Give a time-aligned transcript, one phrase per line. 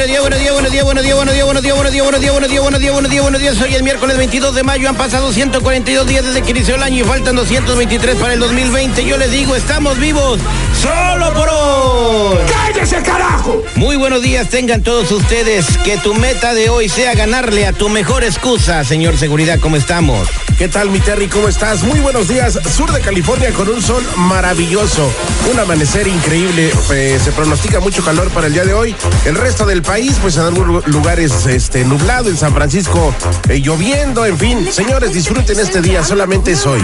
[0.00, 0.84] Buenos días, buenos días, buenos días,
[1.14, 3.10] buenos días, buenos días, buenos días, buenos días, buenos días, buenos días, buenos días, buenos
[3.10, 3.60] días, buenos días, buenos días.
[3.60, 7.04] Hoy es miércoles 22 de mayo, han pasado 142 días desde que inició el año
[7.04, 9.04] y faltan 223 para el 2020.
[9.04, 10.40] Yo les digo, estamos vivos
[10.80, 12.38] solo por hoy.
[12.50, 13.62] ¡cállese carajo!
[13.74, 15.66] Muy buenos días tengan todos ustedes.
[15.84, 20.28] Que tu meta de hoy sea ganarle a tu mejor excusa, señor Seguridad, ¿cómo estamos?
[20.56, 21.28] ¿Qué tal, mi Terry?
[21.28, 21.82] ¿Cómo estás?
[21.82, 22.58] Muy buenos días.
[22.76, 25.10] Sur de California con un sol maravilloso.
[25.50, 26.70] Un amanecer increíble.
[26.92, 28.94] Eh, se pronostica mucho calor para el día de hoy.
[29.24, 32.30] El resto del país, pues en algunos lugares este, nublado.
[32.30, 33.12] En San Francisco
[33.48, 34.24] eh, lloviendo.
[34.24, 36.04] En fin, señores, disfruten este día.
[36.04, 36.80] Solamente es hoy.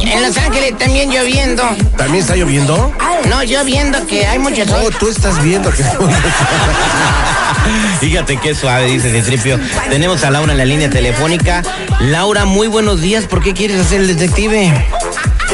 [0.00, 1.62] En Los Ángeles también lloviendo.
[1.96, 2.92] ¿También está lloviendo?
[3.28, 4.82] No, lloviendo que hay mucho sol.
[4.84, 5.84] Oh, tú estás viendo que...
[8.00, 9.60] Fíjate qué suave, dice Citripio.
[9.88, 11.62] Tenemos a Laura en la línea telefónica.
[12.00, 13.26] Laura, muy buenos días.
[13.26, 14.72] ¿Por qué quieres hacer el detective?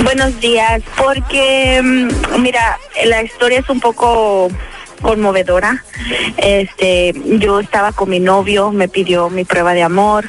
[0.03, 4.51] Buenos días, porque mm, mira, la historia es un poco
[5.01, 5.85] conmovedora.
[6.37, 10.27] Este, yo estaba con mi novio, me pidió mi prueba de amor.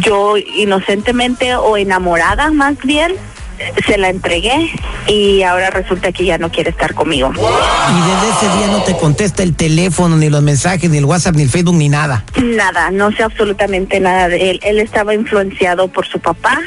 [0.00, 3.16] Yo inocentemente o enamorada más bien
[3.86, 4.70] se la entregué
[5.06, 7.30] y ahora resulta que ya no quiere estar conmigo.
[7.32, 11.34] Y desde ese día no te contesta el teléfono, ni los mensajes, ni el WhatsApp,
[11.34, 12.24] ni el Facebook, ni nada.
[12.42, 14.60] Nada, no sé absolutamente nada de él.
[14.62, 16.58] Él estaba influenciado por su papá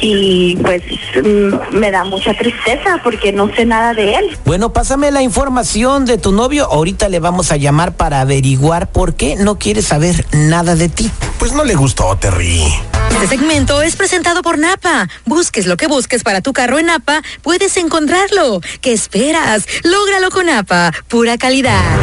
[0.00, 0.82] y pues
[1.22, 4.38] mm, me da mucha tristeza porque no sé nada de él.
[4.44, 6.66] Bueno, pásame la información de tu novio.
[6.70, 11.10] Ahorita le vamos a llamar para averiguar por qué no quiere saber nada de ti.
[11.38, 12.62] Pues no le gustó, Terry.
[13.10, 15.08] Este segmento es presentado por Napa.
[15.24, 18.60] Busques lo que busques para tu carro en Napa, puedes encontrarlo.
[18.80, 19.66] ¿Qué esperas?
[19.82, 20.92] Lógralo con Napa.
[21.08, 21.96] Pura calidad.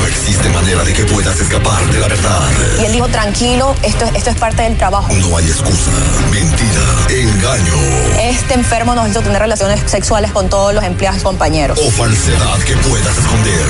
[0.00, 2.50] No existe manera de que puedas escapar de la verdad.
[2.80, 5.12] Y él dijo, tranquilo, esto, esto es parte del trabajo.
[5.14, 5.90] No hay excusa,
[6.30, 7.95] mentira, engaño
[8.36, 11.78] Este enfermo nos hizo tener relaciones sexuales con todos los empleados y compañeros.
[11.82, 13.66] o falsedad que puedas esconder.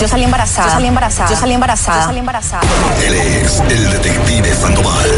[0.00, 0.68] Yo salí embarazada.
[0.68, 1.30] Yo salí embarazada.
[1.30, 2.00] Yo salí embarazada.
[2.00, 2.62] Yo salí embarazada.
[3.04, 5.10] Él es el detective Sandoval.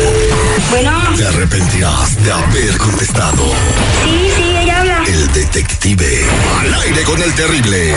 [0.71, 3.45] Bueno, Te arrepentirás de haber contestado.
[4.05, 5.03] sí, sí, ella habla.
[5.07, 6.25] El detective
[6.61, 7.95] al aire con el terrible.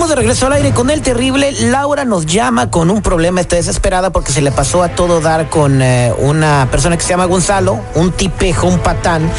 [0.00, 1.52] Estamos de regreso al aire con el terrible.
[1.52, 5.50] Laura nos llama con un problema, está desesperada porque se le pasó a todo dar
[5.50, 9.30] con eh, una persona que se llama Gonzalo, un tipejo, un patán,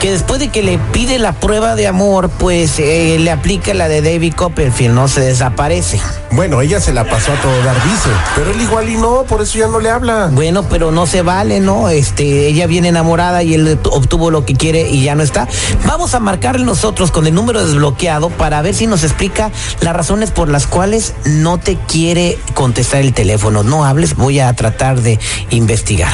[0.00, 3.86] que después de que le pide la prueba de amor, pues eh, le aplica la
[3.86, 6.00] de David Copperfield, no se desaparece.
[6.32, 8.08] Bueno, ella se la pasó a todo dar, dice.
[8.34, 10.28] Pero él igual y no, por eso ya no le habla.
[10.32, 11.88] Bueno, pero no se vale, ¿no?
[11.88, 15.46] Este, ella viene enamorada y él obtuvo lo que quiere y ya no está.
[15.86, 19.50] Vamos a marcarle nosotros con el número desbloqueado para ver si nos explica
[19.82, 23.62] las razones por las cuales no te quiere contestar el teléfono.
[23.62, 25.18] No hables, voy a tratar de
[25.50, 26.10] investigar.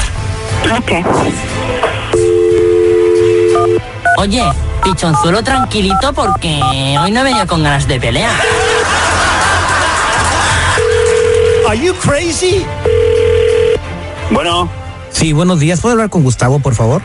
[0.77, 0.91] Ok.
[4.17, 4.43] Oye,
[4.83, 6.59] pichonzuelo tranquilito porque
[7.01, 8.35] hoy no venía con ganas de pelear.
[11.65, 12.65] Are you crazy?
[14.31, 14.67] Bueno,
[15.11, 15.79] Sí, buenos días.
[15.79, 17.01] ¿Puedo hablar con Gustavo, por favor?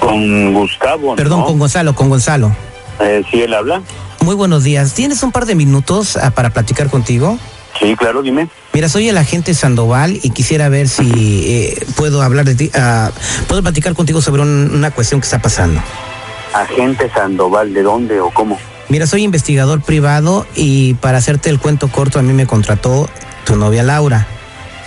[0.00, 1.16] con Gustavo.
[1.16, 1.46] Perdón, ¿no?
[1.46, 2.56] con Gonzalo, con Gonzalo.
[3.00, 3.82] Eh, ¿Sí él habla?
[4.24, 4.94] Muy buenos días.
[4.94, 7.38] ¿Tienes un par de minutos ah, para platicar contigo?
[7.78, 8.48] Sí, claro, dime.
[8.72, 11.12] Mira, soy el agente Sandoval y quisiera ver si
[11.46, 13.10] eh, puedo hablar de ti, ah,
[13.48, 15.78] puedo platicar contigo sobre un- una cuestión que está pasando.
[16.54, 18.58] Agente Sandoval, ¿de dónde o cómo?
[18.88, 23.10] Mira, soy investigador privado y para hacerte el cuento corto a mí me contrató
[23.44, 24.26] tu novia Laura.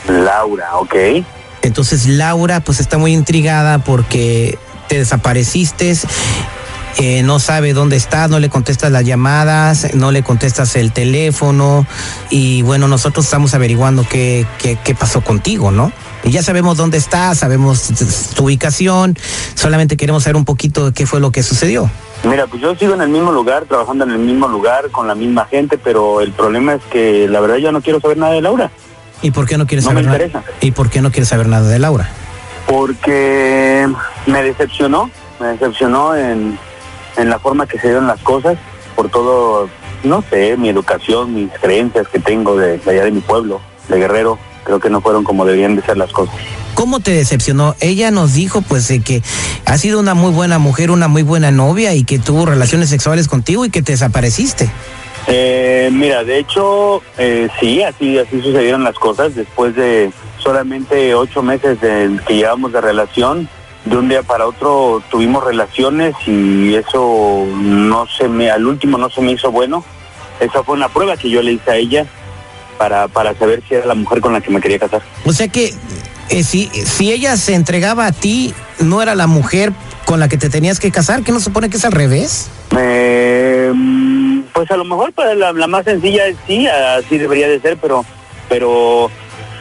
[0.08, 0.96] Laura, ok.
[1.62, 4.58] Entonces Laura pues está muy intrigada porque
[4.88, 5.96] te desapareciste,
[7.00, 11.86] eh, no sabe dónde estás, no le contestas las llamadas, no le contestas el teléfono
[12.30, 15.92] y bueno, nosotros estamos averiguando qué, qué, qué pasó contigo, ¿no?
[16.24, 17.90] Y ya sabemos dónde estás, sabemos
[18.36, 19.16] tu ubicación,
[19.54, 21.90] solamente queremos saber un poquito de qué fue lo que sucedió.
[22.24, 25.14] Mira, pues yo sigo en el mismo lugar, trabajando en el mismo lugar, con la
[25.16, 28.42] misma gente, pero el problema es que la verdad yo no quiero saber nada de
[28.42, 28.72] Laura.
[29.22, 30.26] ¿Y por qué no quieres No saber me nada?
[30.26, 30.44] interesa.
[30.62, 32.10] ¿Y por qué no quieres saber nada de Laura?
[32.66, 33.88] Porque
[34.26, 35.10] me decepcionó,
[35.40, 36.58] me decepcionó en,
[37.18, 38.58] en la forma que se dieron las cosas,
[38.96, 39.70] por todo,
[40.04, 44.00] no sé, mi educación, mis creencias que tengo de, de allá de mi pueblo, de
[44.00, 46.36] Guerrero, creo que no fueron como debían de ser las cosas.
[46.74, 47.76] ¿Cómo te decepcionó?
[47.80, 49.24] Ella nos dijo pues de que
[49.66, 53.28] ha sido una muy buena mujer, una muy buena novia y que tuvo relaciones sexuales
[53.28, 54.70] contigo y que te desapareciste.
[55.26, 59.34] Eh, mira, de hecho, eh, sí, así, así sucedieron las cosas.
[59.34, 63.50] Después de solamente ocho meses de, que llevamos de relación,
[63.90, 69.10] de un día para otro tuvimos relaciones y eso no se me, al último no
[69.10, 69.84] se me hizo bueno.
[70.40, 72.06] Esa fue una prueba que yo le hice a ella
[72.78, 75.02] para, para saber si era la mujer con la que me quería casar.
[75.26, 75.74] O sea que
[76.30, 79.74] eh, si, si ella se entregaba a ti, no era la mujer
[80.06, 82.50] con la que te tenías que casar, que no supone que es al revés.
[82.78, 87.48] Eh, mm, pues a lo mejor para la, la más sencilla es sí, así debería
[87.48, 88.06] de ser, pero,
[88.50, 89.10] pero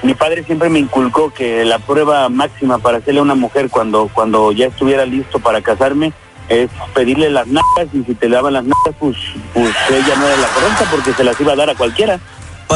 [0.02, 4.08] mi padre siempre me inculcó que la prueba máxima para hacerle a una mujer cuando,
[4.12, 6.12] cuando ya estuviera listo para casarme
[6.48, 9.16] es pedirle las nalgas y si te daban las nalgas pues,
[9.52, 12.20] pues ella no era la correcta porque se las iba a dar a cualquiera.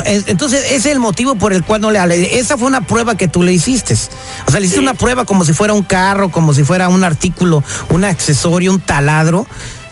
[0.04, 2.38] Es- Entonces, ese es el motivo por el cual no le.
[2.38, 3.94] Esa fue una prueba que tú le hiciste.
[3.94, 7.02] O sea, le hiciste una prueba como si fuera un carro, como si fuera un
[7.04, 9.46] artículo, un accesorio, un taladro.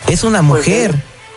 [0.07, 0.95] Es una mujer.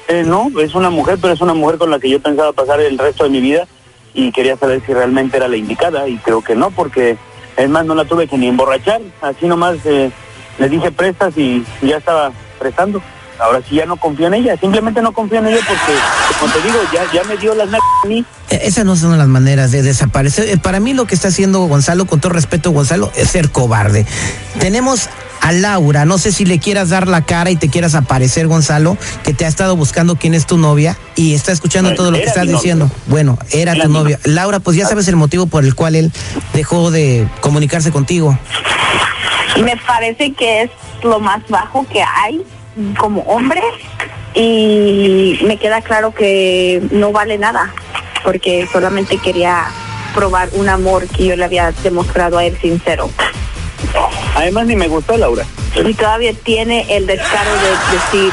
[0.08, 2.80] Eh, no, es una mujer, pero es una mujer con la que yo pensaba pasar
[2.80, 3.66] el resto de mi vida
[4.14, 7.16] y quería saber si realmente era la indicada y creo que no, porque
[7.56, 10.10] es más, no la tuve que ni emborrachar, así nomás eh,
[10.58, 13.02] le dije prestas y ya estaba prestando.
[13.38, 15.92] Ahora sí ya no confío en ella, simplemente no confío en ella porque,
[16.38, 18.24] como te digo, ya, ya me dio las nalgas a mí.
[18.50, 20.48] E- Esas no son las maneras de desaparecer.
[20.48, 24.06] Eh, Para mí lo que está haciendo Gonzalo, con todo respeto Gonzalo, es ser cobarde.
[24.60, 25.08] Tenemos
[25.40, 28.96] a Laura, no sé si le quieras dar la cara y te quieras aparecer Gonzalo,
[29.24, 32.18] que te ha estado buscando quién es tu novia y está escuchando Bueno, todo lo
[32.18, 32.52] que estás novia.
[32.58, 32.90] diciendo.
[33.06, 34.20] Bueno, era, Era tu mi novia.
[34.22, 36.12] Laura, pues ya sabes el motivo por el cual él
[36.54, 38.38] dejó de comunicarse contigo.
[39.60, 40.70] Me parece que es
[41.02, 42.40] lo más bajo que hay
[42.98, 43.60] como hombre
[44.34, 47.72] y me queda claro que no vale nada
[48.24, 49.66] porque solamente quería
[50.14, 53.10] probar un amor que yo le había demostrado a él sincero.
[54.36, 55.44] Además ni me gustó Laura.
[55.74, 58.32] Y todavía tiene el descaro de decir,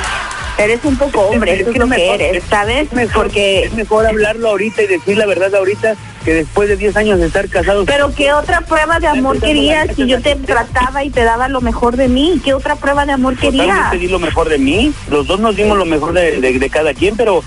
[0.57, 2.87] eres un poco hombre, es lo que eres, ¿sabes?
[3.13, 7.19] Porque Es mejor hablarlo ahorita y decir la verdad ahorita que después de 10 años
[7.19, 7.85] de estar casados.
[7.85, 11.61] Pero ¿qué otra prueba de amor querías si yo te trataba y te daba lo
[11.61, 12.41] mejor de mí?
[12.43, 13.91] ¿Qué otra prueba de amor querías?
[13.91, 14.93] Di lo mejor de mí.
[15.09, 17.43] Los dos nos dimos lo mejor de, de- de cada quien, pero,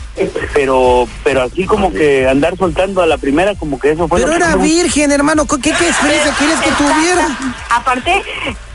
[0.54, 4.20] pero, pero así como que andar soltando a la primera, como que eso fue.
[4.20, 5.46] Pero lo que era no- virgen, hermano.
[5.46, 7.28] ¿Qué, qué experiencia quieres que tuviera?
[7.70, 8.22] Aparte,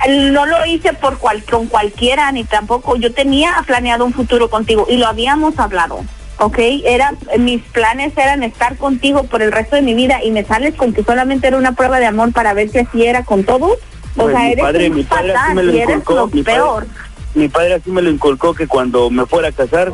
[0.08, 2.96] no lo hice por cual, con cualquiera, ni tampoco.
[2.98, 6.04] Yo tenía planeado un futuro contigo y lo habíamos hablado.
[6.40, 6.58] ¿Ok?
[6.86, 10.76] Era, mis planes eran estar contigo por el resto de mi vida y me sales
[10.76, 13.72] con que solamente era una prueba de amor para ver si así era con todos.
[13.72, 16.16] O Pues sea, mi eres padre, un mi padre así me lo inculcó.
[16.16, 16.88] lo mi padre- peor.
[17.36, 19.94] mi padre así me lo inculcó que cuando me fuera a casar,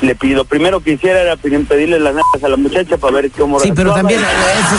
[0.00, 3.14] le pido, lo primero que hiciera era pedir- pedirle las nalgas a la muchacha para
[3.14, 4.24] ver cómo Sí, pero también eh,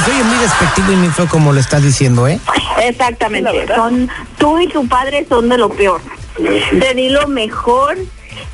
[0.05, 2.39] se oye muy despectivo y muy feo como lo estás diciendo, ¿eh?
[2.81, 3.67] Exactamente.
[3.75, 6.01] Son tú y tu padre son de lo peor.
[6.79, 7.95] Te di lo mejor,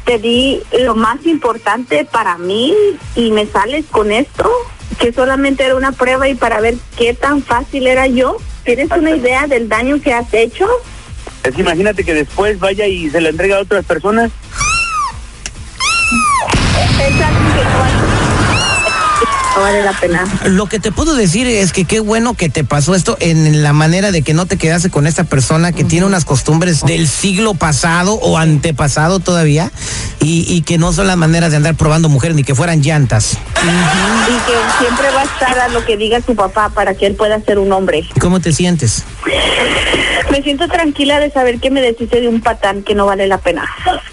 [0.10, 2.74] te di lo más importante para mí
[3.16, 4.50] y me sales con esto
[5.00, 8.38] que solamente era una prueba y para ver qué tan fácil era yo.
[8.66, 10.68] ¿Tienes una idea del daño que has hecho?
[11.44, 14.32] Es imagínate que después vaya y se la entrega a otras personas.
[19.60, 20.24] No vale la pena.
[20.46, 23.74] Lo que te puedo decir es que qué bueno que te pasó esto en la
[23.74, 27.56] manera de que no te quedaste con esta persona que tiene unas costumbres del siglo
[27.56, 29.70] pasado o antepasado todavía
[30.22, 33.34] y, y que no son las maneras de andar probando mujeres ni que fueran llantas.
[33.34, 37.16] Y que siempre va a estar a lo que diga su papá para que él
[37.16, 38.08] pueda ser un hombre.
[38.18, 39.04] ¿Cómo te sientes?
[40.32, 43.40] Me siento tranquila de saber que me deshice de un patán que no vale la
[43.40, 43.68] pena.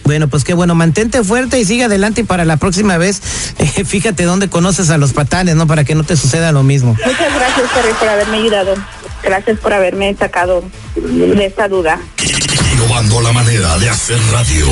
[0.04, 3.20] Bueno, pues qué bueno, mantente fuerte y sigue adelante y para la próxima vez
[3.58, 5.66] eh, fíjate dónde conoces a los patanes, ¿no?
[5.66, 6.96] Para que no te suceda lo mismo.
[7.04, 8.74] Muchas gracias, Terry, por haberme ayudado.
[9.22, 10.62] Gracias por haberme sacado
[10.94, 11.98] de esta duda.
[12.72, 14.66] Innovando la manera de hacer radio.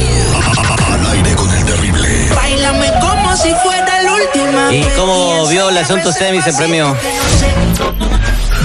[0.93, 2.09] Al aire con el terrible.
[2.35, 4.75] Bailame como si fuera la última.
[4.75, 6.97] ¿Y cómo vio el asunto usted, vicepremio?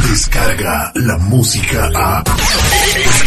[0.10, 2.24] Descarga la música a.